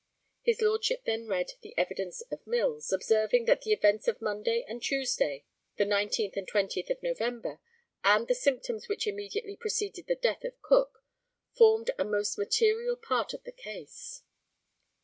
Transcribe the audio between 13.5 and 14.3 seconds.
case.